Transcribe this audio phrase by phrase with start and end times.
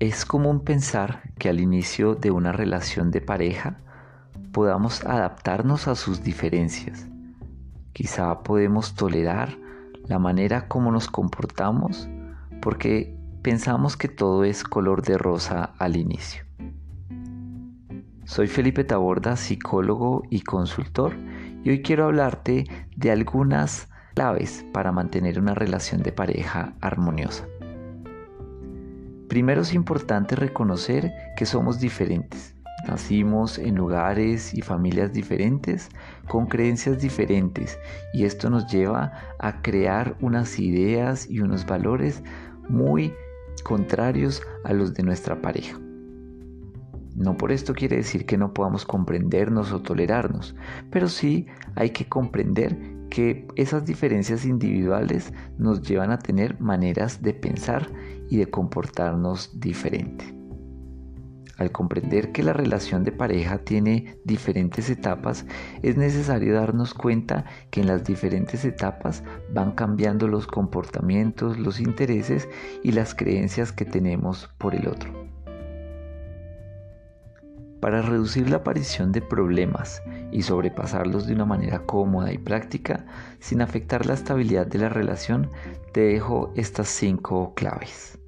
[0.00, 3.80] Es común pensar que al inicio de una relación de pareja
[4.52, 7.08] podamos adaptarnos a sus diferencias.
[7.94, 9.58] Quizá podemos tolerar
[10.06, 12.08] la manera como nos comportamos
[12.62, 16.44] porque pensamos que todo es color de rosa al inicio.
[18.24, 21.16] Soy Felipe Taborda, psicólogo y consultor,
[21.64, 27.48] y hoy quiero hablarte de algunas claves para mantener una relación de pareja armoniosa.
[29.28, 32.54] Primero es importante reconocer que somos diferentes.
[32.86, 35.90] Nacimos en lugares y familias diferentes,
[36.28, 37.78] con creencias diferentes,
[38.14, 42.22] y esto nos lleva a crear unas ideas y unos valores
[42.68, 43.12] muy
[43.64, 45.78] contrarios a los de nuestra pareja.
[47.14, 50.54] No por esto quiere decir que no podamos comprendernos o tolerarnos,
[50.90, 57.34] pero sí hay que comprender que esas diferencias individuales nos llevan a tener maneras de
[57.34, 57.90] pensar
[58.28, 60.34] y de comportarnos diferente.
[61.58, 65.44] Al comprender que la relación de pareja tiene diferentes etapas,
[65.82, 72.48] es necesario darnos cuenta que en las diferentes etapas van cambiando los comportamientos, los intereses
[72.84, 75.37] y las creencias que tenemos por el otro.
[77.80, 83.06] Para reducir la aparición de problemas y sobrepasarlos de una manera cómoda y práctica,
[83.38, 85.48] sin afectar la estabilidad de la relación,
[85.92, 88.18] te dejo estas cinco claves.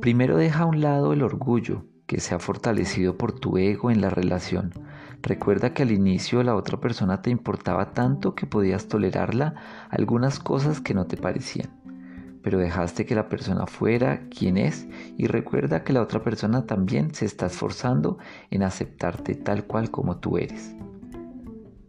[0.00, 4.00] Primero deja a un lado el orgullo que se ha fortalecido por tu ego en
[4.00, 4.72] la relación.
[5.22, 9.54] Recuerda que al inicio la otra persona te importaba tanto que podías tolerarla
[9.90, 11.85] algunas cosas que no te parecían.
[12.46, 14.86] Pero dejaste que la persona fuera quien es
[15.18, 18.18] y recuerda que la otra persona también se está esforzando
[18.52, 20.76] en aceptarte tal cual como tú eres.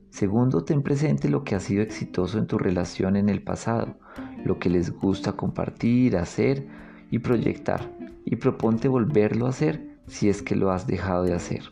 [0.10, 4.00] Segundo, ten presente lo que ha sido exitoso en tu relación en el pasado,
[4.46, 6.66] lo que les gusta compartir, hacer
[7.12, 7.92] y proyectar
[8.26, 11.66] y proponte volverlo a hacer si es que lo has dejado de hacer.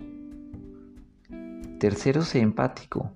[1.80, 3.10] Tercero, sé empático.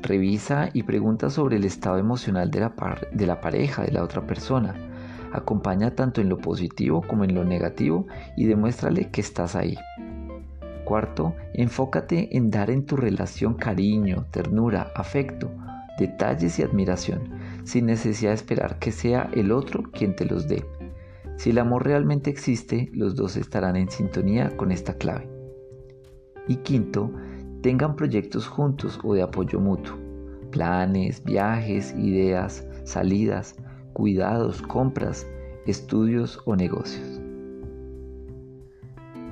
[0.00, 4.24] Revisa y pregunta sobre el estado emocional de la, de la pareja, de la otra
[4.24, 4.76] persona.
[5.32, 8.06] Acompaña tanto en lo positivo como en lo negativo
[8.36, 9.76] y demuéstrale que estás ahí.
[10.84, 15.50] Cuarto, enfócate en dar en tu relación cariño, ternura, afecto,
[15.98, 17.30] detalles y admiración,
[17.64, 20.64] sin necesidad de esperar que sea el otro quien te los dé.
[21.36, 25.28] Si el amor realmente existe, los dos estarán en sintonía con esta clave.
[26.48, 27.12] Y quinto,
[27.60, 29.96] tengan proyectos juntos o de apoyo mutuo.
[30.50, 33.54] Planes, viajes, ideas, salidas,
[33.98, 35.26] cuidados, compras,
[35.66, 37.20] estudios o negocios.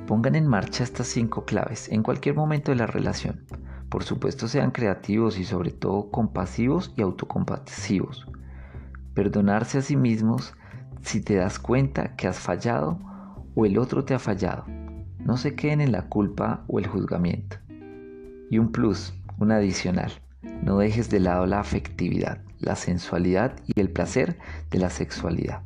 [0.09, 3.47] Pongan en marcha estas cinco claves en cualquier momento de la relación.
[3.89, 8.27] Por supuesto sean creativos y sobre todo compasivos y autocompasivos.
[9.15, 10.53] Perdonarse a sí mismos
[11.01, 12.99] si te das cuenta que has fallado
[13.55, 14.65] o el otro te ha fallado.
[15.21, 17.59] No se queden en la culpa o el juzgamiento.
[18.51, 20.11] Y un plus, un adicional.
[20.43, 24.39] No dejes de lado la afectividad, la sensualidad y el placer
[24.71, 25.63] de la sexualidad.